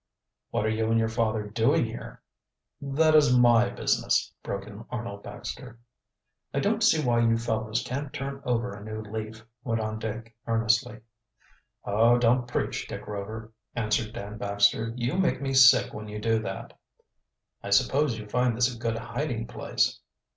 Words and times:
"What 0.49 0.65
are 0.65 0.69
you 0.69 0.89
and 0.89 0.97
your 0.97 1.07
father 1.09 1.43
doing 1.43 1.85
here?" 1.85 2.23
"That 2.81 3.13
is 3.13 3.37
my 3.37 3.69
business," 3.69 4.33
broke 4.41 4.65
in 4.65 4.83
Arnold 4.89 5.21
Baxter. 5.21 5.77
"I 6.51 6.59
don't 6.59 6.81
see 6.81 7.05
why 7.05 7.19
you 7.19 7.37
fellows 7.37 7.83
can't 7.85 8.11
turn 8.11 8.41
over 8.43 8.73
a 8.73 8.83
new 8.83 9.03
leaf," 9.03 9.45
went 9.63 9.79
on 9.79 9.99
Dick 9.99 10.35
earnestly. 10.47 11.01
"Oh, 11.85 12.17
don't 12.17 12.47
preach, 12.47 12.87
Dick 12.87 13.05
Rover," 13.05 13.53
answered 13.75 14.11
Dan 14.13 14.39
Baxter. 14.39 14.91
"You 14.95 15.17
make 15.19 15.39
me 15.39 15.53
sick 15.53 15.93
when 15.93 16.07
you 16.07 16.19
do 16.19 16.39
that." 16.39 16.79
"I 17.61 17.69
suppose 17.69 18.17
you 18.17 18.25
find 18.27 18.57
this 18.57 18.73
a 18.75 18.79
good 18.79 18.97
hiding 18.97 19.45
place." 19.45 19.99